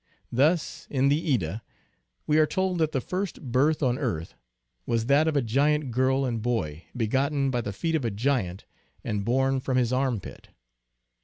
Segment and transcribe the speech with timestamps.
[0.31, 1.61] Thus, in the Edda
[2.25, 4.33] we are told that the first birth on earth
[4.87, 8.65] was that of a giant girl and boy, begotten by the feet of a giant
[9.03, 10.45] and born from his arrnpit.